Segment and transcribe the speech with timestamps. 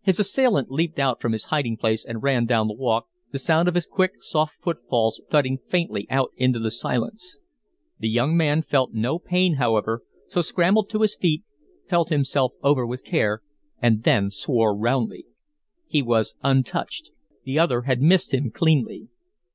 [0.00, 3.68] His assailant leaped out from his hiding place and ran down the walk, the sound
[3.68, 7.36] of his quick, soft footfalls thudding faintly out into the silence.
[7.98, 11.42] The young man felt no pain, however, so scrambled to his feet,
[11.86, 13.42] felt himself over with care,
[13.82, 15.26] and then swore roundly.
[15.86, 17.10] He was untouched;
[17.44, 19.10] the other had missed him cleanly.